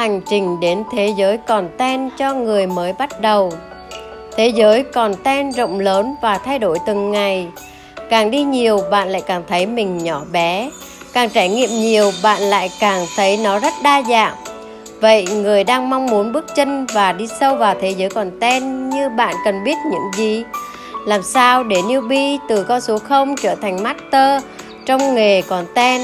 hành 0.00 0.20
trình 0.30 0.60
đến 0.60 0.82
thế 0.92 1.14
giới 1.16 1.36
còn 1.36 1.68
ten 1.78 2.10
cho 2.18 2.34
người 2.34 2.66
mới 2.66 2.92
bắt 2.92 3.20
đầu. 3.20 3.52
Thế 4.36 4.48
giới 4.48 4.82
còn 4.82 5.14
ten 5.14 5.52
rộng 5.52 5.80
lớn 5.80 6.14
và 6.22 6.38
thay 6.38 6.58
đổi 6.58 6.78
từng 6.86 7.10
ngày. 7.10 7.48
Càng 8.10 8.30
đi 8.30 8.42
nhiều 8.42 8.80
bạn 8.90 9.08
lại 9.08 9.22
càng 9.26 9.42
thấy 9.48 9.66
mình 9.66 9.98
nhỏ 9.98 10.22
bé, 10.32 10.70
càng 11.12 11.30
trải 11.30 11.48
nghiệm 11.48 11.70
nhiều 11.70 12.10
bạn 12.22 12.42
lại 12.42 12.70
càng 12.80 13.06
thấy 13.16 13.36
nó 13.36 13.58
rất 13.58 13.72
đa 13.82 14.02
dạng. 14.02 14.34
Vậy 15.00 15.24
người 15.24 15.64
đang 15.64 15.90
mong 15.90 16.06
muốn 16.06 16.32
bước 16.32 16.46
chân 16.56 16.86
và 16.94 17.12
đi 17.12 17.26
sâu 17.40 17.56
vào 17.56 17.74
thế 17.80 17.90
giới 17.90 18.10
còn 18.10 18.30
ten 18.40 18.90
như 18.90 19.08
bạn 19.08 19.34
cần 19.44 19.64
biết 19.64 19.76
những 19.90 20.10
gì? 20.16 20.44
Làm 21.06 21.22
sao 21.22 21.64
để 21.64 21.76
newbie 21.76 22.38
từ 22.48 22.64
con 22.64 22.80
số 22.80 22.98
0 22.98 23.34
trở 23.42 23.54
thành 23.54 23.82
master 23.82 24.42
trong 24.86 25.14
nghề 25.14 25.42
còn 25.42 25.64
ten? 25.74 26.00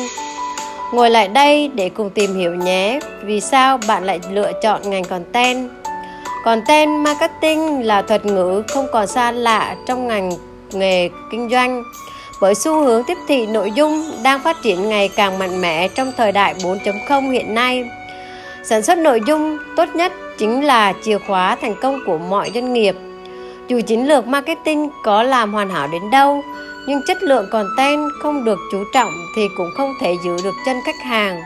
Ngồi 0.92 1.10
lại 1.10 1.28
đây 1.28 1.70
để 1.74 1.88
cùng 1.88 2.10
tìm 2.10 2.34
hiểu 2.34 2.54
nhé, 2.54 3.00
vì 3.22 3.40
sao 3.40 3.78
bạn 3.88 4.04
lại 4.04 4.20
lựa 4.30 4.52
chọn 4.62 4.90
ngành 4.90 5.04
content. 5.04 5.70
Content 6.44 6.90
marketing 7.04 7.86
là 7.86 8.02
thuật 8.02 8.27
ngữ 8.27 8.62
không 8.68 8.86
còn 8.92 9.06
xa 9.06 9.30
lạ 9.32 9.77
trong 9.86 10.08
ngành 10.08 10.30
nghề 10.72 11.08
kinh 11.30 11.48
doanh. 11.50 11.82
Với 12.41 12.54
xu 12.54 12.84
hướng 12.84 13.02
tiếp 13.04 13.16
thị 13.28 13.46
nội 13.46 13.72
dung 13.74 14.04
đang 14.22 14.42
phát 14.42 14.56
triển 14.62 14.88
ngày 14.88 15.10
càng 15.16 15.38
mạnh 15.38 15.60
mẽ 15.60 15.88
trong 15.88 16.12
thời 16.16 16.32
đại 16.32 16.54
4.0 16.54 17.30
hiện 17.30 17.55
nay. 17.55 17.84
Sản 18.64 18.82
xuất 18.82 18.98
nội 18.98 19.20
dung 19.27 19.58
tốt 19.77 19.88
nhất 19.94 20.12
chính 20.38 20.64
là 20.64 20.92
chìa 21.02 21.18
khóa 21.18 21.56
thành 21.60 21.74
công 21.82 22.00
của 22.06 22.18
mọi 22.18 22.50
doanh 22.55 22.72
nghiệp. 22.72 22.96
Dù 23.69 23.80
chiến 23.87 24.09
lược 24.09 24.27
marketing 24.27 24.91
có 25.05 25.23
làm 25.23 25.52
hoàn 25.52 25.70
hảo 25.70 25.88
đến 25.93 26.11
đâu, 26.11 26.42
nhưng 26.86 27.00
chất 27.06 27.22
lượng 27.22 27.47
content 27.50 28.00
không 28.23 28.45
được 28.45 28.58
chú 28.73 28.84
trọng 28.95 29.12
thì 29.36 29.48
cũng 29.56 29.70
không 29.77 29.92
thể 30.00 30.14
giữ 30.25 30.36
được 30.45 30.55
chân 30.67 30.77
khách 30.86 31.03
hàng. 31.05 31.41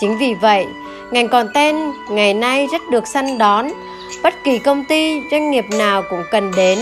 Chính 0.00 0.18
vì 0.18 0.34
vậy, 0.34 0.66
ngành 1.10 1.28
content 1.28 1.94
ngày 2.10 2.34
nay 2.34 2.68
rất 2.72 2.82
được 2.90 3.06
săn 3.06 3.38
đón, 3.38 3.68
bất 4.22 4.34
kỳ 4.44 4.58
công 4.58 4.84
ty, 4.88 5.22
doanh 5.30 5.50
nghiệp 5.50 5.64
nào 5.78 6.02
cũng 6.10 6.22
cần 6.30 6.52
đến. 6.56 6.78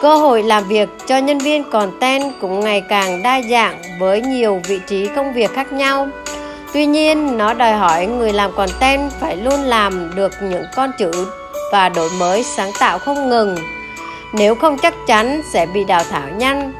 Cơ 0.00 0.16
hội 0.16 0.42
làm 0.42 0.64
việc 0.68 0.88
cho 1.06 1.18
nhân 1.18 1.38
viên 1.38 1.70
content 1.70 2.32
cũng 2.40 2.60
ngày 2.60 2.82
càng 2.88 3.22
đa 3.22 3.40
dạng 3.50 3.82
với 3.98 4.20
nhiều 4.20 4.60
vị 4.68 4.80
trí 4.86 5.06
công 5.06 5.32
việc 5.32 5.50
khác 5.52 5.72
nhau. 5.72 6.08
Tuy 6.72 6.86
nhiên, 6.86 7.38
nó 7.38 7.54
đòi 7.54 7.72
hỏi 7.72 8.06
người 8.06 8.32
làm 8.32 8.52
content 8.52 9.12
phải 9.20 9.36
luôn 9.36 9.60
làm 9.60 10.10
được 10.14 10.32
những 10.42 10.64
con 10.76 10.90
chữ 10.98 11.10
và 11.72 11.88
đổi 11.88 12.08
mới 12.20 12.42
sáng 12.42 12.70
tạo 12.80 12.98
không 12.98 13.28
ngừng. 13.28 13.56
Nếu 14.36 14.54
không 14.54 14.78
chắc 14.78 14.94
chắn 15.06 15.42
sẽ 15.52 15.66
bị 15.66 15.84
đào 15.84 16.02
thải 16.10 16.32
nhanh. 16.32 16.72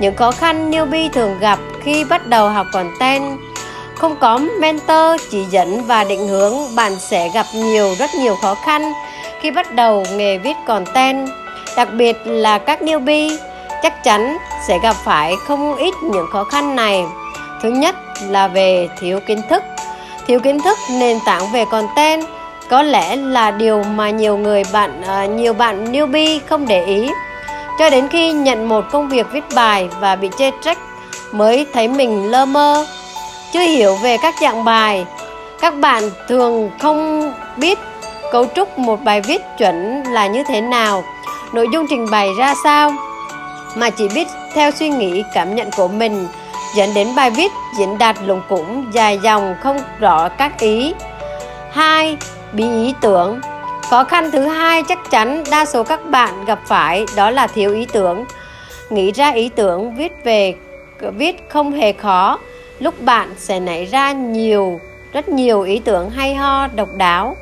Những 0.00 0.16
khó 0.16 0.30
khăn 0.30 0.70
newbie 0.70 1.10
thường 1.10 1.38
gặp 1.40 1.58
khi 1.82 2.04
bắt 2.04 2.26
đầu 2.26 2.48
học 2.48 2.66
content 2.72 3.38
không 3.94 4.16
có 4.20 4.38
mentor, 4.38 5.20
chỉ 5.30 5.44
dẫn 5.50 5.82
và 5.82 6.04
định 6.04 6.28
hướng, 6.28 6.54
bạn 6.76 6.96
sẽ 6.98 7.28
gặp 7.34 7.46
nhiều, 7.54 7.94
rất 7.98 8.10
nhiều 8.14 8.36
khó 8.42 8.54
khăn 8.54 8.92
khi 9.40 9.50
bắt 9.50 9.74
đầu 9.74 10.04
nghề 10.16 10.38
viết 10.38 10.56
content 10.66 11.28
đặc 11.76 11.88
biệt 11.92 12.16
là 12.24 12.58
các 12.58 12.82
newbie, 12.82 13.36
chắc 13.82 14.04
chắn 14.04 14.36
sẽ 14.68 14.78
gặp 14.78 14.96
phải 15.04 15.36
không 15.46 15.76
ít 15.76 15.94
những 16.02 16.26
khó 16.32 16.44
khăn 16.44 16.76
này. 16.76 17.04
Thứ 17.62 17.70
nhất 17.70 17.96
là 18.28 18.48
về 18.48 18.88
thiếu 19.00 19.20
kiến 19.26 19.40
thức. 19.50 19.62
Thiếu 20.26 20.40
kiến 20.40 20.60
thức 20.60 20.78
nền 20.90 21.18
tảng 21.26 21.52
về 21.52 21.64
content 21.64 22.24
có 22.68 22.82
lẽ 22.82 23.16
là 23.16 23.50
điều 23.50 23.82
mà 23.82 24.10
nhiều 24.10 24.36
người 24.36 24.62
bạn 24.72 25.02
à, 25.02 25.26
nhiều 25.26 25.54
bạn 25.54 25.92
newbie 25.92 26.40
không 26.48 26.68
để 26.68 26.84
ý. 26.84 27.10
Cho 27.78 27.90
đến 27.90 28.08
khi 28.08 28.32
nhận 28.32 28.68
một 28.68 28.84
công 28.90 29.08
việc 29.08 29.26
viết 29.32 29.44
bài 29.54 29.88
và 30.00 30.16
bị 30.16 30.30
chê 30.38 30.50
trách, 30.62 30.78
mới 31.32 31.66
thấy 31.72 31.88
mình 31.88 32.30
lơ 32.30 32.44
mơ, 32.44 32.86
chưa 33.52 33.60
hiểu 33.60 33.96
về 34.02 34.16
các 34.22 34.34
dạng 34.40 34.64
bài. 34.64 35.06
Các 35.60 35.74
bạn 35.74 36.10
thường 36.28 36.70
không 36.78 37.32
biết 37.56 37.78
cấu 38.32 38.46
trúc 38.54 38.78
một 38.78 39.04
bài 39.04 39.20
viết 39.20 39.42
chuẩn 39.58 40.02
là 40.02 40.26
như 40.26 40.44
thế 40.48 40.60
nào, 40.60 41.04
nội 41.52 41.66
dung 41.72 41.86
trình 41.90 42.10
bày 42.10 42.30
ra 42.38 42.54
sao, 42.64 42.92
mà 43.74 43.90
chỉ 43.90 44.08
biết 44.14 44.28
theo 44.54 44.70
suy 44.70 44.88
nghĩ, 44.88 45.22
cảm 45.34 45.54
nhận 45.54 45.70
của 45.76 45.88
mình, 45.88 46.28
dẫn 46.76 46.94
đến 46.94 47.14
bài 47.16 47.30
viết 47.30 47.52
diễn 47.78 47.98
đạt 47.98 48.16
lủng 48.24 48.42
củng 48.48 48.86
dài 48.92 49.18
dòng 49.22 49.54
không 49.62 49.78
rõ 49.98 50.28
các 50.28 50.58
ý. 50.58 50.94
Hai 51.72 52.16
bí 52.54 52.64
ý 52.64 52.94
tưởng. 53.00 53.40
Khó 53.90 54.04
khăn 54.04 54.30
thứ 54.30 54.46
hai 54.46 54.82
chắc 54.88 55.10
chắn 55.10 55.44
đa 55.50 55.64
số 55.64 55.82
các 55.84 56.10
bạn 56.10 56.44
gặp 56.44 56.60
phải 56.66 57.04
đó 57.16 57.30
là 57.30 57.46
thiếu 57.46 57.74
ý 57.74 57.86
tưởng. 57.92 58.24
Nghĩ 58.90 59.12
ra 59.12 59.30
ý 59.30 59.48
tưởng, 59.48 59.94
viết 59.94 60.12
về, 60.24 60.54
viết 61.00 61.48
không 61.48 61.72
hề 61.72 61.92
khó. 61.92 62.38
Lúc 62.78 63.02
bạn 63.02 63.28
sẽ 63.36 63.60
nảy 63.60 63.84
ra 63.84 64.12
nhiều, 64.12 64.80
rất 65.12 65.28
nhiều 65.28 65.62
ý 65.62 65.78
tưởng 65.78 66.10
hay 66.10 66.34
ho, 66.34 66.66
độc 66.74 66.88
đáo. 66.96 67.36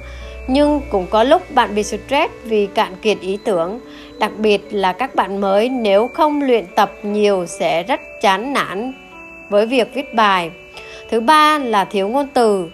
Nhưng 0.46 0.80
cũng 0.90 1.06
có 1.10 1.24
lúc 1.24 1.54
bạn 1.54 1.74
bị 1.74 1.82
stress 1.82 2.32
vì 2.44 2.66
cạn 2.66 2.96
kiệt 3.02 3.20
ý 3.20 3.38
tưởng. 3.44 3.80
Đặc 4.18 4.32
biệt 4.36 4.68
là 4.70 4.92
các 4.92 5.14
bạn 5.14 5.40
mới, 5.40 5.68
nếu 5.68 6.10
không 6.14 6.42
luyện 6.42 6.66
tập 6.76 6.92
nhiều 7.02 7.46
sẽ 7.46 7.82
rất 7.82 8.00
chán 8.22 8.52
nản 8.52 8.92
với 9.48 9.66
việc 9.66 9.94
viết 9.94 10.14
bài. 10.14 10.50
Thứ 11.10 11.20
ba 11.20 11.58
là 11.58 11.84
thiếu 11.84 12.08
ngôn 12.08 12.26
từ. 12.34 12.66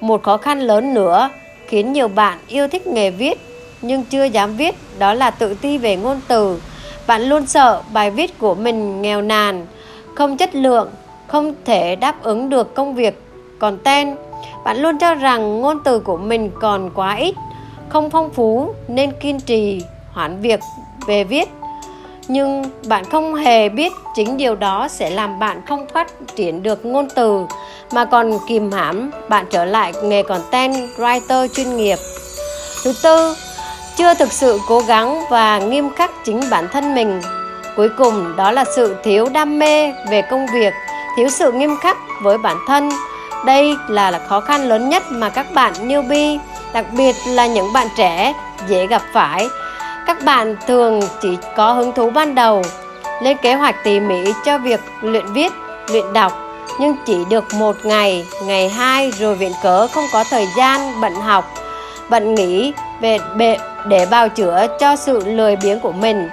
Một 0.00 0.22
khó 0.22 0.36
khăn 0.36 0.60
lớn 0.60 0.94
nữa 0.94 1.30
khiến 1.68 1.92
nhiều 1.92 2.08
bạn 2.08 2.38
yêu 2.48 2.68
thích 2.68 2.86
nghề 2.86 3.10
viết, 3.10 3.40
nhưng 3.82 4.04
chưa 4.04 4.24
dám 4.24 4.56
viết, 4.56 4.74
đó 4.98 5.14
là 5.14 5.30
tự 5.30 5.54
ti 5.54 5.78
về 5.78 5.96
ngôn 5.96 6.20
từ. 6.28 6.60
Bạn 7.06 7.22
luôn 7.22 7.46
sợ 7.46 7.82
bài 7.92 8.10
viết 8.10 8.38
của 8.38 8.54
mình 8.54 9.02
nghèo 9.02 9.22
nàn, 9.22 9.66
không 10.14 10.36
chất 10.36 10.54
lượng, 10.54 10.90
không 11.26 11.54
thể 11.64 11.96
đáp 11.96 12.22
ứng 12.22 12.50
được 12.50 12.74
công 12.74 12.94
việc 12.94 13.22
còn 13.58 13.78
tên. 13.84 14.16
Bạn 14.64 14.76
luôn 14.78 14.98
cho 14.98 15.14
rằng 15.14 15.60
ngôn 15.60 15.78
từ 15.84 16.00
của 16.00 16.16
mình 16.16 16.50
còn 16.60 16.90
quá 16.94 17.16
ít, 17.16 17.34
không 17.88 18.10
phong 18.10 18.30
phú 18.30 18.74
nên 18.88 19.12
kiên 19.20 19.40
trì 19.40 19.82
hoãn 20.12 20.40
việc 20.40 20.60
về 21.06 21.24
viết. 21.24 21.48
Nhưng 22.28 22.64
bạn 22.88 23.04
không 23.04 23.34
hề 23.34 23.68
biết 23.68 23.92
chính 24.14 24.36
điều 24.36 24.54
đó 24.54 24.88
sẽ 24.88 25.10
làm 25.10 25.38
bạn 25.38 25.62
không 25.66 25.86
phát 25.92 26.12
triển 26.36 26.62
được 26.62 26.86
ngôn 26.86 27.08
từ 27.14 27.46
mà 27.92 28.04
còn 28.04 28.38
kìm 28.46 28.72
hãm 28.72 29.10
bạn 29.28 29.46
trở 29.50 29.64
lại 29.64 29.92
nghề 30.02 30.22
content 30.22 30.74
writer 30.96 31.48
chuyên 31.48 31.76
nghiệp. 31.76 31.98
Thứ 32.84 32.92
tư, 33.02 33.36
chưa 33.96 34.14
thực 34.14 34.32
sự 34.32 34.58
cố 34.68 34.80
gắng 34.80 35.24
và 35.30 35.58
nghiêm 35.58 35.90
khắc 35.94 36.10
chính 36.24 36.40
bản 36.50 36.68
thân 36.72 36.94
mình. 36.94 37.20
Cuối 37.76 37.88
cùng 37.98 38.36
đó 38.36 38.52
là 38.52 38.64
sự 38.76 38.96
thiếu 39.04 39.28
đam 39.32 39.58
mê 39.58 39.92
về 40.10 40.22
công 40.22 40.46
việc, 40.46 40.74
thiếu 41.16 41.28
sự 41.28 41.52
nghiêm 41.52 41.76
khắc 41.76 41.96
với 42.22 42.38
bản 42.38 42.56
thân. 42.66 42.88
Đây 43.44 43.76
là 43.88 44.20
khó 44.28 44.40
khăn 44.40 44.68
lớn 44.68 44.88
nhất 44.88 45.02
mà 45.10 45.28
các 45.28 45.46
bạn 45.54 45.72
newbie, 45.88 46.38
đặc 46.72 46.84
biệt 46.92 47.16
là 47.26 47.46
những 47.46 47.72
bạn 47.72 47.88
trẻ 47.96 48.34
dễ 48.68 48.86
gặp 48.86 49.02
phải. 49.12 49.48
Các 50.06 50.24
bạn 50.24 50.56
thường 50.66 51.00
chỉ 51.22 51.38
có 51.56 51.72
hứng 51.72 51.92
thú 51.92 52.10
ban 52.10 52.34
đầu, 52.34 52.62
lên 53.22 53.36
kế 53.42 53.54
hoạch 53.54 53.84
tỉ 53.84 54.00
mỉ 54.00 54.32
cho 54.44 54.58
việc 54.58 54.80
luyện 55.02 55.32
viết, 55.32 55.52
luyện 55.88 56.12
đọc 56.12 56.47
nhưng 56.78 56.96
chỉ 57.06 57.24
được 57.30 57.54
một 57.54 57.76
ngày, 57.84 58.26
ngày 58.44 58.68
hai 58.68 59.10
rồi 59.10 59.34
viện 59.34 59.52
cớ 59.62 59.86
không 59.86 60.04
có 60.12 60.24
thời 60.30 60.48
gian 60.56 61.00
bận 61.00 61.14
học, 61.14 61.54
bận 62.08 62.34
nghỉ 62.34 62.72
về 63.00 63.18
bệ 63.36 63.56
để 63.86 64.06
bào 64.06 64.28
chữa 64.28 64.66
cho 64.80 64.96
sự 64.96 65.24
lười 65.24 65.56
biếng 65.56 65.80
của 65.80 65.92
mình. 65.92 66.28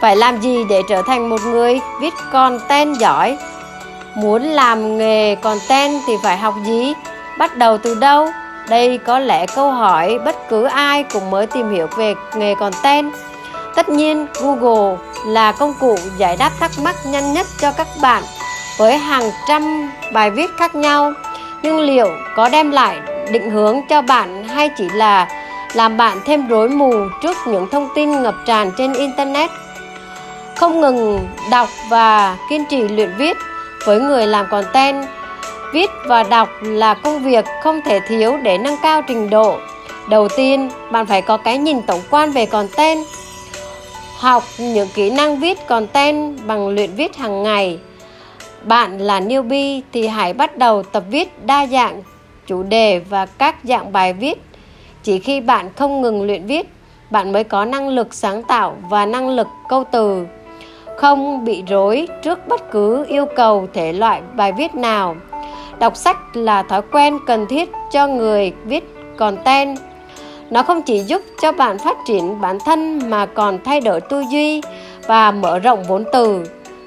Phải 0.00 0.16
làm 0.16 0.40
gì 0.40 0.64
để 0.68 0.82
trở 0.88 1.02
thành 1.02 1.28
một 1.28 1.40
người 1.44 1.80
viết 2.00 2.14
content 2.32 2.96
giỏi? 2.98 3.38
Muốn 4.14 4.42
làm 4.42 4.98
nghề 4.98 5.34
content 5.34 6.00
thì 6.06 6.12
phải 6.22 6.38
học 6.38 6.54
gì? 6.64 6.92
Bắt 7.38 7.56
đầu 7.56 7.78
từ 7.78 7.94
đâu? 7.94 8.28
Đây 8.68 8.98
có 8.98 9.18
lẽ 9.18 9.46
câu 9.46 9.70
hỏi 9.70 10.18
bất 10.24 10.48
cứ 10.48 10.64
ai 10.64 11.04
cũng 11.04 11.30
mới 11.30 11.46
tìm 11.46 11.70
hiểu 11.70 11.86
về 11.96 12.14
nghề 12.34 12.54
content. 12.54 13.12
Tất 13.74 13.88
nhiên, 13.88 14.26
Google 14.40 14.96
là 15.26 15.52
công 15.52 15.74
cụ 15.80 15.98
giải 16.16 16.36
đáp 16.36 16.50
thắc 16.60 16.70
mắc 16.82 16.96
nhanh 17.06 17.32
nhất 17.32 17.46
cho 17.60 17.72
các 17.72 17.86
bạn 18.02 18.22
với 18.80 18.98
hàng 18.98 19.30
trăm 19.48 19.90
bài 20.12 20.30
viết 20.30 20.50
khác 20.56 20.74
nhau. 20.74 21.12
Nhưng 21.62 21.80
liệu 21.80 22.08
có 22.36 22.48
đem 22.48 22.70
lại 22.70 23.00
định 23.32 23.50
hướng 23.50 23.80
cho 23.88 24.02
bạn 24.02 24.44
hay 24.44 24.68
chỉ 24.68 24.88
là 24.88 25.28
làm 25.74 25.96
bạn 25.96 26.18
thêm 26.24 26.48
rối 26.48 26.68
mù 26.68 26.92
trước 27.22 27.36
những 27.46 27.68
thông 27.70 27.88
tin 27.94 28.22
ngập 28.22 28.34
tràn 28.46 28.70
trên 28.78 28.92
internet? 28.92 29.50
Không 30.56 30.80
ngừng 30.80 31.26
đọc 31.50 31.68
và 31.88 32.36
kiên 32.50 32.64
trì 32.64 32.88
luyện 32.88 33.10
viết 33.18 33.36
với 33.84 34.00
người 34.00 34.26
làm 34.26 34.46
content, 34.50 35.06
viết 35.72 35.90
và 36.06 36.22
đọc 36.22 36.48
là 36.62 36.94
công 36.94 37.24
việc 37.24 37.44
không 37.62 37.80
thể 37.84 38.00
thiếu 38.08 38.36
để 38.42 38.58
nâng 38.58 38.76
cao 38.82 39.02
trình 39.02 39.30
độ. 39.30 39.58
Đầu 40.08 40.28
tiên, 40.28 40.70
bạn 40.90 41.06
phải 41.06 41.22
có 41.22 41.36
cái 41.36 41.58
nhìn 41.58 41.82
tổng 41.82 42.00
quan 42.10 42.30
về 42.30 42.46
content. 42.46 42.98
Học 44.18 44.42
những 44.58 44.88
kỹ 44.94 45.10
năng 45.10 45.40
viết 45.40 45.66
content 45.66 46.46
bằng 46.46 46.68
luyện 46.68 46.90
viết 46.94 47.16
hàng 47.16 47.42
ngày 47.42 47.78
bạn 48.64 48.98
là 48.98 49.20
newbie 49.20 49.80
thì 49.92 50.06
hãy 50.06 50.32
bắt 50.32 50.58
đầu 50.58 50.82
tập 50.82 51.04
viết 51.10 51.46
đa 51.46 51.66
dạng 51.66 52.02
chủ 52.46 52.62
đề 52.62 52.98
và 52.98 53.26
các 53.26 53.56
dạng 53.64 53.92
bài 53.92 54.12
viết. 54.12 54.42
Chỉ 55.02 55.18
khi 55.18 55.40
bạn 55.40 55.70
không 55.76 56.00
ngừng 56.00 56.22
luyện 56.22 56.46
viết, 56.46 56.68
bạn 57.10 57.32
mới 57.32 57.44
có 57.44 57.64
năng 57.64 57.88
lực 57.88 58.14
sáng 58.14 58.42
tạo 58.42 58.76
và 58.88 59.06
năng 59.06 59.28
lực 59.28 59.46
câu 59.68 59.84
từ. 59.92 60.26
Không 60.96 61.44
bị 61.44 61.62
rối 61.68 62.08
trước 62.22 62.48
bất 62.48 62.70
cứ 62.70 63.04
yêu 63.08 63.26
cầu 63.36 63.66
thể 63.72 63.92
loại 63.92 64.22
bài 64.36 64.52
viết 64.52 64.74
nào. 64.74 65.16
đọc 65.78 65.96
sách 65.96 66.36
là 66.36 66.62
thói 66.62 66.82
quen 66.92 67.18
cần 67.26 67.46
thiết 67.46 67.70
cho 67.92 68.06
người 68.06 68.52
viết 68.64 68.84
content 69.16 69.78
nó 70.50 70.62
không 70.62 70.82
chỉ 70.82 70.98
giúp 70.98 71.22
cho 71.42 71.52
bạn 71.52 71.78
phát 71.78 71.96
triển 72.06 72.40
bản 72.40 72.58
thân 72.64 73.10
mà 73.10 73.26
còn 73.26 73.58
thay 73.64 73.80
đổi 73.80 74.00
tư 74.00 74.24
duy 74.32 74.62
và 75.06 75.30
mở 75.30 75.58
rộng 75.58 75.82
vốn 75.88 76.04
từ 76.12 76.44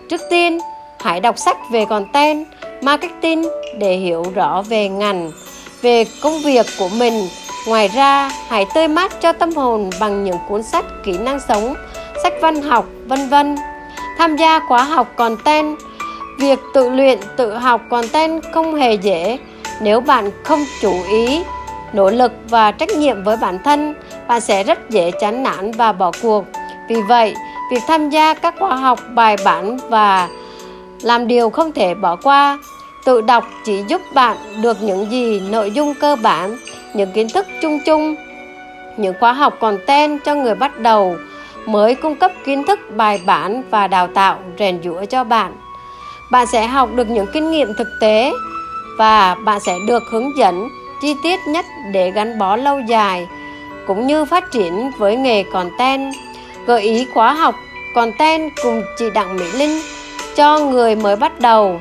trước 0.09 0.21
tiên 0.29 0.59
hãy 1.03 1.19
đọc 1.19 1.37
sách 1.37 1.57
về 1.71 1.85
content 1.85 2.47
marketing 2.81 3.47
để 3.79 3.95
hiểu 3.95 4.23
rõ 4.35 4.61
về 4.61 4.89
ngành, 4.89 5.31
về 5.81 6.05
công 6.21 6.39
việc 6.39 6.65
của 6.79 6.89
mình. 6.97 7.27
Ngoài 7.67 7.87
ra, 7.87 8.31
hãy 8.49 8.65
tươi 8.75 8.87
mát 8.87 9.21
cho 9.21 9.33
tâm 9.33 9.55
hồn 9.55 9.89
bằng 9.99 10.23
những 10.23 10.37
cuốn 10.49 10.63
sách 10.63 10.85
kỹ 11.03 11.17
năng 11.17 11.39
sống, 11.47 11.73
sách 12.23 12.33
văn 12.41 12.61
học, 12.61 12.85
vân 13.05 13.29
vân. 13.29 13.55
Tham 14.17 14.35
gia 14.35 14.59
khóa 14.59 14.83
học 14.83 15.07
content 15.15 15.77
việc 16.39 16.59
tự 16.73 16.89
luyện 16.89 17.19
tự 17.37 17.55
học 17.55 17.81
content 17.89 18.43
không 18.53 18.75
hề 18.75 18.93
dễ. 18.93 19.37
Nếu 19.81 20.01
bạn 20.01 20.31
không 20.43 20.65
chú 20.81 20.93
ý, 21.09 21.43
nỗ 21.93 22.09
lực 22.09 22.31
và 22.49 22.71
trách 22.71 22.89
nhiệm 22.89 23.23
với 23.23 23.37
bản 23.37 23.59
thân, 23.63 23.93
bạn 24.27 24.41
sẽ 24.41 24.63
rất 24.63 24.89
dễ 24.89 25.11
chán 25.11 25.43
nản 25.43 25.71
và 25.71 25.93
bỏ 25.93 26.11
cuộc. 26.21 26.45
Vì 26.89 27.01
vậy, 27.01 27.35
việc 27.71 27.81
tham 27.87 28.09
gia 28.09 28.33
các 28.33 28.55
khóa 28.59 28.75
học 28.75 28.99
bài 29.13 29.35
bản 29.45 29.77
và 29.89 30.29
làm 31.03 31.27
điều 31.27 31.49
không 31.49 31.71
thể 31.71 31.93
bỏ 31.93 32.15
qua. 32.15 32.59
Tự 33.05 33.21
đọc 33.21 33.45
chỉ 33.65 33.83
giúp 33.87 34.01
bạn 34.13 34.37
được 34.61 34.81
những 34.81 35.11
gì 35.11 35.39
nội 35.39 35.71
dung 35.71 35.93
cơ 35.93 36.15
bản, 36.15 36.57
những 36.93 37.11
kiến 37.11 37.27
thức 37.33 37.45
chung 37.61 37.79
chung. 37.85 38.15
Những 38.97 39.13
khóa 39.19 39.33
học 39.33 39.57
còn 39.59 39.77
tên 39.87 40.19
cho 40.19 40.35
người 40.35 40.55
bắt 40.55 40.79
đầu 40.79 41.15
mới 41.65 41.95
cung 41.95 42.15
cấp 42.15 42.31
kiến 42.45 42.63
thức 42.67 42.79
bài 42.95 43.21
bản 43.25 43.63
và 43.69 43.87
đào 43.87 44.07
tạo 44.07 44.39
rèn 44.59 44.79
giũa 44.83 45.05
cho 45.05 45.23
bạn. 45.23 45.53
Bạn 46.31 46.47
sẽ 46.47 46.67
học 46.67 46.89
được 46.95 47.09
những 47.09 47.25
kinh 47.33 47.51
nghiệm 47.51 47.73
thực 47.77 47.87
tế 48.01 48.31
và 48.97 49.35
bạn 49.35 49.59
sẽ 49.59 49.75
được 49.87 50.03
hướng 50.11 50.37
dẫn 50.37 50.69
chi 51.01 51.15
tiết 51.23 51.39
nhất 51.47 51.65
để 51.91 52.11
gắn 52.11 52.39
bó 52.39 52.55
lâu 52.55 52.79
dài, 52.79 53.27
cũng 53.87 54.07
như 54.07 54.25
phát 54.25 54.51
triển 54.51 54.91
với 54.97 55.15
nghề 55.15 55.43
content 55.43 56.13
gợi 56.65 56.81
ý 56.81 57.07
khóa 57.13 57.33
học 57.33 57.55
content 57.95 58.51
cùng 58.63 58.83
chị 58.97 59.05
Đặng 59.13 59.37
Mỹ 59.37 59.45
Linh 59.53 59.81
cho 60.35 60.59
người 60.59 60.95
mới 60.95 61.15
bắt 61.15 61.39
đầu. 61.39 61.79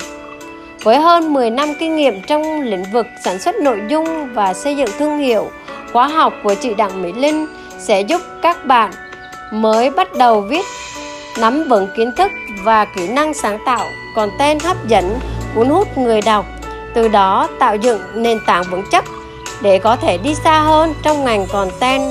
Với 0.85 0.99
hơn 0.99 1.33
10 1.33 1.51
năm 1.51 1.75
kinh 1.81 1.97
nghiệm 1.97 2.23
trong 2.23 2.61
lĩnh 2.61 2.85
vực 2.93 3.07
sản 3.25 3.39
xuất 3.39 3.55
nội 3.55 3.81
dung 3.89 4.35
và 4.35 4.55
xây 4.55 4.77
dựng 4.77 4.91
thương 4.99 5.19
hiệu, 5.19 5.51
khóa 5.93 6.07
học 6.07 6.35
của 6.43 6.55
chị 6.55 6.75
Đặng 6.75 7.03
Mỹ 7.03 7.13
Linh 7.13 7.47
sẽ 7.79 8.01
giúp 8.01 8.21
các 8.43 8.67
bạn 8.67 8.91
mới 9.53 9.91
bắt 9.91 10.15
đầu 10.15 10.41
viết, 10.41 10.65
nắm 11.39 11.65
vững 11.69 11.89
kiến 11.97 12.13
thức 12.17 12.31
và 12.65 12.85
kỹ 12.85 13.09
năng 13.09 13.35
sáng 13.35 13.59
tạo 13.67 13.87
content 14.17 14.63
hấp 14.63 14.89
dẫn, 14.89 15.19
cuốn 15.55 15.69
hút 15.69 15.99
người 15.99 16.21
đọc. 16.21 16.47
Từ 16.95 17.09
đó 17.09 17.49
tạo 17.59 17.77
dựng 17.77 18.01
nền 18.15 18.39
tảng 18.47 18.65
vững 18.71 18.85
chắc 18.91 19.05
để 19.63 19.79
có 19.79 19.97
thể 19.97 20.19
đi 20.19 20.35
xa 20.35 20.61
hơn 20.61 20.95
trong 21.03 21.25
ngành 21.25 21.47
content. 21.53 22.03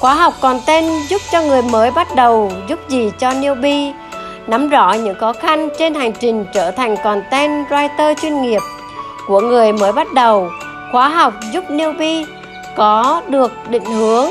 Khóa 0.00 0.14
học 0.14 0.34
content 0.40 0.84
giúp 1.08 1.22
cho 1.32 1.42
người 1.42 1.62
mới 1.62 1.90
bắt 1.90 2.08
đầu, 2.16 2.52
giúp 2.68 2.88
gì 2.88 3.10
cho 3.18 3.30
newbie? 3.30 3.92
Nắm 4.48 4.68
rõ 4.68 4.92
những 4.92 5.18
khó 5.18 5.32
khăn 5.32 5.68
trên 5.78 5.94
hành 5.94 6.12
trình 6.12 6.46
trở 6.52 6.70
thành 6.70 6.96
content 7.04 7.68
writer 7.68 8.14
chuyên 8.14 8.42
nghiệp 8.42 8.60
của 9.26 9.40
người 9.40 9.72
mới 9.72 9.92
bắt 9.92 10.12
đầu. 10.12 10.48
Khóa 10.92 11.08
học 11.08 11.32
giúp 11.52 11.64
newbie 11.68 12.24
có 12.76 13.22
được 13.28 13.52
định 13.68 13.84
hướng 13.84 14.26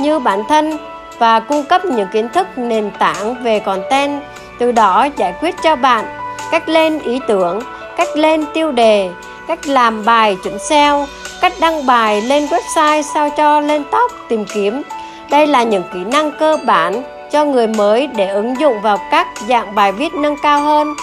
như 0.00 0.18
bản 0.18 0.42
thân 0.48 0.78
và 1.18 1.40
cung 1.40 1.64
cấp 1.64 1.84
những 1.84 2.08
kiến 2.12 2.28
thức 2.28 2.46
nền 2.56 2.90
tảng 2.98 3.42
về 3.42 3.58
content, 3.58 4.22
từ 4.58 4.72
đó 4.72 5.08
giải 5.16 5.34
quyết 5.40 5.54
cho 5.62 5.76
bạn 5.76 6.04
cách 6.50 6.68
lên 6.68 6.98
ý 6.98 7.20
tưởng, 7.28 7.60
cách 7.96 8.08
lên 8.16 8.44
tiêu 8.54 8.72
đề, 8.72 9.10
cách 9.48 9.66
làm 9.66 10.04
bài 10.04 10.36
chuẩn 10.44 10.58
SEO, 10.58 11.06
cách 11.40 11.52
đăng 11.60 11.86
bài 11.86 12.22
lên 12.22 12.46
website 12.46 13.02
sao 13.02 13.30
cho 13.36 13.60
lên 13.60 13.84
top 13.84 14.12
tìm 14.28 14.44
kiếm. 14.44 14.82
Đây 15.30 15.46
là 15.46 15.62
những 15.62 15.82
kỹ 15.92 15.98
năng 16.04 16.30
cơ 16.30 16.58
bản 16.66 17.02
cho 17.32 17.44
người 17.44 17.66
mới 17.66 18.06
để 18.06 18.28
ứng 18.28 18.60
dụng 18.60 18.80
vào 18.80 18.98
các 19.10 19.26
dạng 19.48 19.74
bài 19.74 19.92
viết 19.92 20.14
nâng 20.14 20.36
cao 20.42 20.60
hơn. 20.60 20.94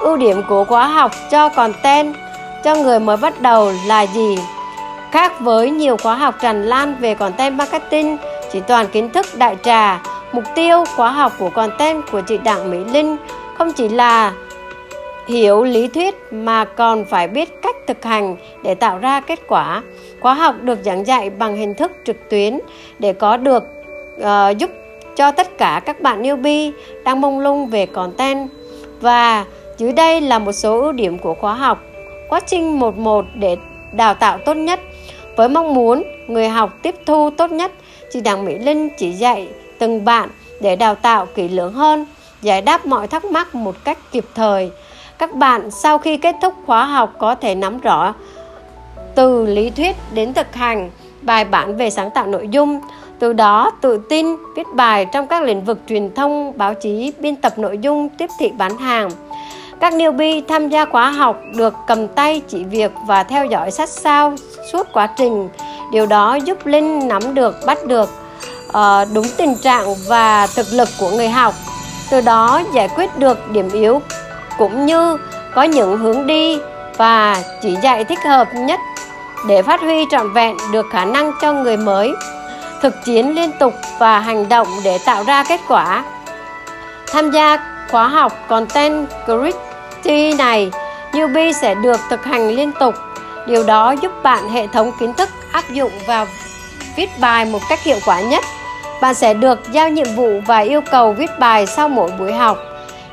Ưu 0.00 0.16
điểm 0.16 0.42
của 0.48 0.64
khóa 0.64 0.88
học 0.88 1.10
cho 1.30 1.48
content 1.48 2.14
cho 2.64 2.74
người 2.74 3.00
mới 3.00 3.16
bắt 3.16 3.40
đầu 3.40 3.72
là 3.86 4.02
gì? 4.02 4.38
Khác 5.10 5.40
với 5.40 5.70
nhiều 5.70 5.96
khóa 5.96 6.14
học 6.14 6.34
tràn 6.40 6.62
lan 6.62 6.96
về 7.00 7.14
content 7.14 7.54
marketing 7.54 8.16
chỉ 8.52 8.60
toàn 8.60 8.86
kiến 8.86 9.10
thức 9.10 9.26
đại 9.34 9.56
trà. 9.62 10.02
Mục 10.32 10.44
tiêu 10.54 10.84
khóa 10.96 11.10
học 11.10 11.32
của 11.38 11.50
content 11.50 12.02
của 12.12 12.20
chị 12.20 12.38
đặng 12.38 12.70
mỹ 12.70 12.78
linh 12.92 13.16
không 13.58 13.72
chỉ 13.72 13.88
là 13.88 14.32
hiểu 15.26 15.64
lý 15.64 15.88
thuyết 15.88 16.14
mà 16.30 16.64
còn 16.64 17.04
phải 17.04 17.28
biết 17.28 17.62
cách 17.62 17.76
thực 17.86 18.04
hành 18.04 18.36
để 18.62 18.74
tạo 18.74 18.98
ra 18.98 19.20
kết 19.20 19.38
quả. 19.48 19.82
Khóa 20.20 20.34
học 20.34 20.54
được 20.62 20.78
giảng 20.84 21.06
dạy 21.06 21.30
bằng 21.30 21.56
hình 21.56 21.74
thức 21.74 21.92
trực 22.04 22.30
tuyến 22.30 22.58
để 22.98 23.12
có 23.12 23.36
được 23.36 23.64
uh, 24.20 24.58
giúp 24.58 24.70
cho 25.16 25.30
tất 25.30 25.58
cả 25.58 25.82
các 25.86 26.00
bạn 26.00 26.22
newbie 26.22 26.72
đang 27.04 27.20
mông 27.20 27.40
lung 27.40 27.66
về 27.66 27.86
content. 27.86 28.48
Và 29.00 29.44
dưới 29.78 29.92
đây 29.92 30.20
là 30.20 30.38
một 30.38 30.52
số 30.52 30.80
ưu 30.80 30.92
điểm 30.92 31.18
của 31.18 31.34
khóa 31.34 31.54
học. 31.54 31.82
Quá 32.28 32.40
trình 32.46 32.78
11 32.78 33.24
để 33.34 33.56
đào 33.92 34.14
tạo 34.14 34.38
tốt 34.46 34.54
nhất. 34.54 34.80
Với 35.36 35.48
mong 35.48 35.74
muốn 35.74 36.02
người 36.28 36.48
học 36.48 36.70
tiếp 36.82 36.94
thu 37.06 37.30
tốt 37.30 37.50
nhất, 37.50 37.72
chị 38.12 38.20
Đặng 38.20 38.44
Mỹ 38.44 38.58
Linh 38.58 38.88
chỉ 38.98 39.12
dạy 39.12 39.48
từng 39.78 40.04
bạn 40.04 40.28
để 40.60 40.76
đào 40.76 40.94
tạo 40.94 41.26
kỹ 41.34 41.48
lưỡng 41.48 41.72
hơn, 41.72 42.06
giải 42.42 42.62
đáp 42.62 42.86
mọi 42.86 43.06
thắc 43.06 43.24
mắc 43.24 43.54
một 43.54 43.74
cách 43.84 43.98
kịp 44.12 44.24
thời. 44.34 44.70
Các 45.18 45.34
bạn 45.34 45.70
sau 45.70 45.98
khi 45.98 46.16
kết 46.16 46.36
thúc 46.42 46.54
khóa 46.66 46.84
học 46.84 47.14
có 47.18 47.34
thể 47.34 47.54
nắm 47.54 47.80
rõ 47.80 48.14
từ 49.14 49.46
lý 49.46 49.70
thuyết 49.70 49.96
đến 50.12 50.34
thực 50.34 50.54
hành, 50.54 50.90
bài 51.22 51.44
bản 51.44 51.76
về 51.76 51.90
sáng 51.90 52.10
tạo 52.10 52.26
nội 52.26 52.48
dung 52.48 52.80
từ 53.24 53.32
đó 53.32 53.70
tự 53.80 53.98
tin 54.08 54.26
viết 54.56 54.66
bài 54.74 55.06
trong 55.06 55.26
các 55.26 55.42
lĩnh 55.42 55.64
vực 55.64 55.78
truyền 55.88 56.14
thông 56.14 56.58
báo 56.58 56.74
chí 56.74 57.12
biên 57.18 57.36
tập 57.36 57.58
nội 57.58 57.78
dung 57.78 58.08
tiếp 58.08 58.30
thị 58.38 58.52
bán 58.58 58.78
hàng. 58.78 59.10
Các 59.80 59.92
newbie 59.92 60.42
tham 60.48 60.68
gia 60.68 60.84
khóa 60.84 61.10
học 61.10 61.40
được 61.54 61.74
cầm 61.86 62.08
tay 62.08 62.42
chỉ 62.48 62.64
việc 62.64 62.92
và 63.06 63.22
theo 63.22 63.46
dõi 63.46 63.70
sát 63.70 63.88
sao 63.88 64.34
suốt 64.72 64.86
quá 64.92 65.06
trình. 65.06 65.48
Điều 65.92 66.06
đó 66.06 66.34
giúp 66.34 66.66
linh 66.66 67.08
nắm 67.08 67.34
được 67.34 67.56
bắt 67.66 67.78
được 67.86 68.10
uh, 68.68 69.08
đúng 69.14 69.26
tình 69.36 69.54
trạng 69.62 69.94
và 70.08 70.46
thực 70.46 70.66
lực 70.72 70.88
của 71.00 71.10
người 71.10 71.28
học. 71.28 71.54
Từ 72.10 72.20
đó 72.20 72.62
giải 72.74 72.88
quyết 72.96 73.18
được 73.18 73.50
điểm 73.50 73.68
yếu 73.72 74.00
cũng 74.58 74.86
như 74.86 75.16
có 75.54 75.62
những 75.62 75.98
hướng 75.98 76.26
đi 76.26 76.58
và 76.96 77.42
chỉ 77.62 77.76
dạy 77.82 78.04
thích 78.04 78.24
hợp 78.24 78.48
nhất 78.54 78.80
để 79.48 79.62
phát 79.62 79.80
huy 79.80 80.04
trọn 80.10 80.32
vẹn 80.32 80.56
được 80.72 80.86
khả 80.90 81.04
năng 81.04 81.32
cho 81.40 81.52
người 81.52 81.76
mới 81.76 82.12
thực 82.84 83.04
chiến 83.04 83.34
liên 83.34 83.50
tục 83.52 83.74
và 83.98 84.20
hành 84.20 84.48
động 84.48 84.68
để 84.84 84.98
tạo 85.04 85.24
ra 85.24 85.44
kết 85.48 85.60
quả. 85.68 86.04
Tham 87.12 87.30
gia 87.30 87.58
khóa 87.90 88.08
học 88.08 88.32
content 88.48 89.08
creativity 89.24 90.34
này, 90.34 90.70
newbie 91.12 91.52
sẽ 91.52 91.74
được 91.74 92.00
thực 92.10 92.24
hành 92.24 92.48
liên 92.48 92.72
tục. 92.80 92.94
Điều 93.46 93.62
đó 93.62 93.94
giúp 94.02 94.12
bạn 94.22 94.48
hệ 94.48 94.66
thống 94.66 94.92
kiến 95.00 95.14
thức 95.14 95.28
áp 95.52 95.64
dụng 95.70 95.92
vào 96.06 96.26
viết 96.96 97.10
bài 97.20 97.44
một 97.44 97.58
cách 97.68 97.82
hiệu 97.82 97.98
quả 98.06 98.20
nhất. 98.20 98.44
Bạn 99.00 99.14
sẽ 99.14 99.34
được 99.34 99.58
giao 99.72 99.88
nhiệm 99.88 100.14
vụ 100.16 100.40
và 100.46 100.58
yêu 100.58 100.80
cầu 100.90 101.12
viết 101.12 101.30
bài 101.38 101.66
sau 101.66 101.88
mỗi 101.88 102.10
buổi 102.18 102.32
học. 102.32 102.58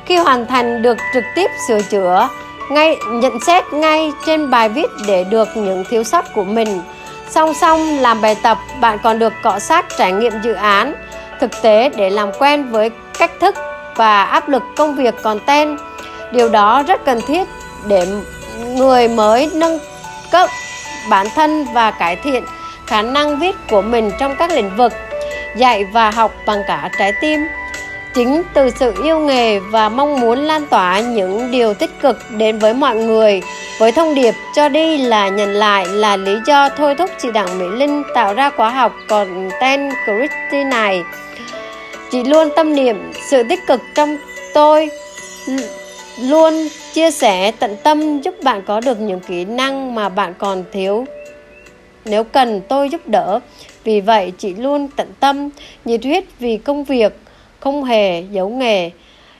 Khi 0.06 0.16
hoàn 0.16 0.46
thành 0.46 0.82
được 0.82 0.96
trực 1.14 1.24
tiếp 1.34 1.50
sửa 1.68 1.82
chữa, 1.82 2.28
ngay, 2.70 2.96
nhận 3.10 3.40
xét 3.40 3.72
ngay 3.72 4.12
trên 4.26 4.50
bài 4.50 4.68
viết 4.68 4.90
để 5.06 5.24
được 5.24 5.48
những 5.54 5.84
thiếu 5.90 6.04
sót 6.04 6.24
của 6.34 6.44
mình 6.44 6.82
song 7.34 7.54
song 7.54 7.98
làm 7.98 8.20
bài 8.20 8.36
tập, 8.42 8.58
bạn 8.80 8.98
còn 9.02 9.18
được 9.18 9.32
cọ 9.42 9.58
sát 9.58 9.86
trải 9.98 10.12
nghiệm 10.12 10.32
dự 10.42 10.52
án, 10.52 10.94
thực 11.40 11.62
tế 11.62 11.88
để 11.96 12.10
làm 12.10 12.32
quen 12.38 12.70
với 12.70 12.90
cách 13.18 13.30
thức 13.40 13.54
và 13.96 14.24
áp 14.24 14.48
lực 14.48 14.62
công 14.76 14.94
việc 14.94 15.22
content 15.22 15.78
điều 16.32 16.48
đó 16.48 16.82
rất 16.82 17.04
cần 17.04 17.20
thiết 17.26 17.48
để 17.88 18.06
người 18.76 19.08
mới 19.08 19.50
nâng 19.54 19.78
cấp 20.30 20.48
bản 21.10 21.26
thân 21.34 21.64
và 21.72 21.90
cải 21.90 22.16
thiện 22.16 22.44
khả 22.86 23.02
năng 23.02 23.38
viết 23.38 23.56
của 23.70 23.82
mình 23.82 24.10
trong 24.18 24.36
các 24.38 24.50
lĩnh 24.50 24.76
vực, 24.76 24.92
dạy 25.56 25.84
và 25.84 26.10
học 26.10 26.32
bằng 26.46 26.62
cả 26.66 26.90
trái 26.98 27.12
tim 27.20 27.40
chính 28.14 28.42
từ 28.54 28.70
sự 28.70 28.94
yêu 29.04 29.18
nghề 29.18 29.58
và 29.58 29.88
mong 29.88 30.20
muốn 30.20 30.38
lan 30.38 30.66
tỏa 30.66 31.00
những 31.00 31.50
điều 31.50 31.74
tích 31.74 31.90
cực 32.00 32.18
đến 32.30 32.58
với 32.58 32.74
mọi 32.74 32.96
người. 32.96 33.42
Với 33.78 33.92
thông 33.92 34.14
điệp 34.14 34.34
cho 34.54 34.68
đi 34.68 34.98
là 34.98 35.28
nhận 35.28 35.52
lại 35.52 35.86
là 35.86 36.16
lý 36.16 36.32
do 36.46 36.68
thôi 36.68 36.94
thúc 36.98 37.10
chị 37.22 37.28
Đặng 37.34 37.58
Mỹ 37.58 37.66
Linh 37.72 38.02
tạo 38.14 38.34
ra 38.34 38.50
khóa 38.50 38.70
học 38.70 38.92
Content 39.08 39.92
Creativity 40.04 40.64
này. 40.64 41.02
Chị 42.10 42.24
luôn 42.24 42.48
tâm 42.56 42.74
niệm 42.74 43.12
sự 43.30 43.42
tích 43.48 43.60
cực 43.66 43.80
trong 43.94 44.16
tôi, 44.54 44.90
luôn 46.20 46.68
chia 46.92 47.10
sẻ 47.10 47.52
tận 47.58 47.76
tâm 47.82 48.20
giúp 48.20 48.34
bạn 48.42 48.62
có 48.66 48.80
được 48.80 49.00
những 49.00 49.20
kỹ 49.20 49.44
năng 49.44 49.94
mà 49.94 50.08
bạn 50.08 50.34
còn 50.38 50.64
thiếu. 50.72 51.04
Nếu 52.04 52.24
cần 52.24 52.60
tôi 52.68 52.88
giúp 52.88 53.00
đỡ. 53.06 53.40
Vì 53.84 54.00
vậy 54.00 54.32
chị 54.38 54.54
luôn 54.54 54.88
tận 54.96 55.08
tâm, 55.20 55.48
nhiệt 55.84 56.04
huyết 56.04 56.24
vì 56.38 56.56
công 56.56 56.84
việc 56.84 57.16
không 57.62 57.84
hề 57.84 58.22
giấu 58.30 58.48
nghề 58.48 58.90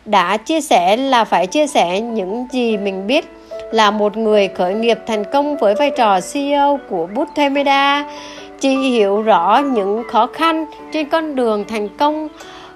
đã 0.04 0.36
chia 0.36 0.60
sẻ 0.60 0.96
là 0.96 1.24
phải 1.24 1.46
chia 1.46 1.66
sẻ 1.66 2.00
những 2.00 2.46
gì 2.52 2.76
mình 2.76 3.06
biết 3.06 3.24
là 3.72 3.90
một 3.90 4.16
người 4.16 4.48
khởi 4.48 4.74
nghiệp 4.74 4.98
thành 5.06 5.24
công 5.32 5.56
với 5.56 5.74
vai 5.74 5.90
trò 5.90 6.20
CEO 6.32 6.80
của 6.88 7.08
Bootemeda. 7.14 8.04
Chị 8.60 8.76
hiểu 8.76 9.22
rõ 9.22 9.62
những 9.74 10.02
khó 10.08 10.26
khăn 10.26 10.66
trên 10.92 11.08
con 11.08 11.34
đường 11.36 11.64
thành 11.68 11.88
công 11.98 12.28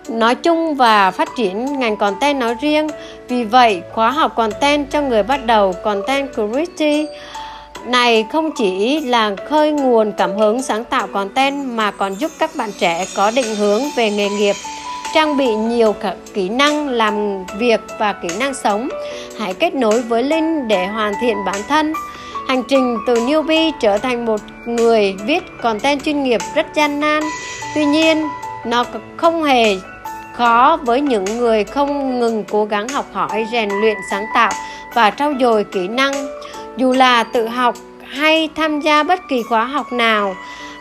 nói 0.09 0.35
chung 0.35 0.75
và 0.75 1.11
phát 1.11 1.29
triển 1.37 1.79
ngành 1.79 1.97
content 1.97 2.41
nói 2.41 2.55
riêng. 2.61 2.89
Vì 3.29 3.45
vậy, 3.45 3.83
khóa 3.93 4.11
học 4.11 4.33
content 4.37 4.91
cho 4.91 5.03
người 5.03 5.23
bắt 5.23 5.47
đầu 5.47 5.73
Content 5.73 6.35
Creativity 6.35 7.07
này 7.87 8.27
không 8.33 8.51
chỉ 8.57 9.01
là 9.01 9.35
khơi 9.49 9.73
nguồn 9.73 10.13
cảm 10.13 10.37
hứng 10.37 10.63
sáng 10.63 10.85
tạo 10.85 11.07
content 11.07 11.65
mà 11.67 11.91
còn 11.91 12.15
giúp 12.15 12.31
các 12.39 12.51
bạn 12.57 12.71
trẻ 12.79 13.05
có 13.17 13.31
định 13.31 13.55
hướng 13.57 13.83
về 13.97 14.11
nghề 14.11 14.29
nghiệp 14.29 14.55
trang 15.17 15.37
bị 15.37 15.55
nhiều 15.55 15.93
cả 15.93 16.15
kỹ 16.35 16.49
năng 16.49 16.89
làm 16.89 17.45
việc 17.59 17.81
và 17.99 18.13
kỹ 18.13 18.29
năng 18.39 18.55
sống. 18.55 18.89
Hãy 19.39 19.55
kết 19.55 19.75
nối 19.75 20.03
với 20.03 20.23
linh 20.23 20.69
để 20.69 20.87
hoàn 20.87 21.13
thiện 21.21 21.37
bản 21.47 21.61
thân. 21.69 21.93
Hành 22.49 22.63
trình 22.69 22.99
từ 23.07 23.15
newbie 23.15 23.73
trở 23.81 23.99
thành 23.99 24.27
một 24.27 24.41
người 24.67 25.15
viết 25.27 25.43
content 25.63 26.05
chuyên 26.05 26.23
nghiệp 26.23 26.41
rất 26.55 26.67
gian 26.75 27.01
nan. 27.01 27.23
Tuy 27.75 27.85
nhiên, 27.85 28.29
nó 28.67 28.85
không 29.17 29.45
hề 29.45 29.77
khó 30.33 30.79
với 30.83 31.01
những 31.01 31.25
người 31.25 31.65
không 31.65 32.21
ngừng 32.21 32.45
cố 32.51 32.65
gắng 32.65 32.89
học 32.89 33.07
hỏi, 33.13 33.47
rèn 33.53 33.69
luyện, 33.81 33.97
sáng 34.11 34.25
tạo 34.35 34.53
và 34.95 35.11
trau 35.11 35.33
dồi 35.41 35.65
kỹ 35.65 35.89
năng. 35.89 36.13
Dù 36.77 36.93
là 36.93 37.25
tự 37.25 37.49
học 37.49 37.75
hay 38.09 38.49
tham 38.57 38.81
gia 38.81 39.03
bất 39.03 39.21
kỳ 39.29 39.43
khóa 39.43 39.65
học 39.65 39.93
nào, 39.93 40.35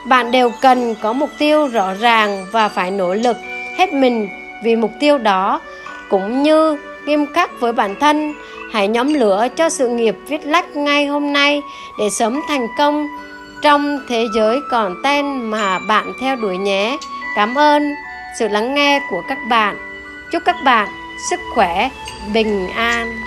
bạn 0.08 0.32
đều 0.32 0.52
cần 0.62 0.96
có 1.02 1.14
mục 1.14 1.30
tiêu 1.40 1.68
rõ 1.68 1.94
ràng 1.94 2.46
và 2.52 2.70
phải 2.70 2.92
nỗ 2.92 3.14
lực 3.14 3.38
hết 3.78 3.94
mình 3.94 4.30
vì 4.64 4.76
mục 4.76 4.92
tiêu 5.00 5.18
đó, 5.18 5.62
cũng 6.10 6.44
như 6.44 6.78
nghiêm 7.06 7.26
khắc 7.34 7.60
với 7.60 7.74
bản 7.74 7.96
thân, 8.00 8.34
hãy 8.72 8.88
nhóm 8.88 9.14
lửa 9.14 9.48
cho 9.56 9.70
sự 9.70 9.88
nghiệp 9.88 10.16
viết 10.28 10.46
lách 10.46 10.76
ngay 10.76 11.06
hôm 11.06 11.34
nay 11.34 11.62
để 12.00 12.10
sớm 12.10 12.42
thành 12.48 12.68
công. 12.78 13.08
Trong 13.62 14.00
thế 14.10 14.26
giới 14.36 14.60
còn 14.72 14.96
tên 15.04 15.52
mà 15.52 15.80
bạn 15.88 16.14
theo 16.22 16.36
đuổi 16.36 16.58
nhé. 16.58 16.98
Cảm 17.36 17.56
ơn 17.56 17.94
sự 18.40 18.48
lắng 18.48 18.74
nghe 18.74 19.00
của 19.12 19.22
các 19.30 19.38
bạn. 19.50 19.78
Chúc 20.32 20.44
các 20.46 20.56
bạn 20.66 20.88
sức 21.30 21.40
khỏe, 21.54 21.90
bình 22.34 22.68
an. 22.76 23.25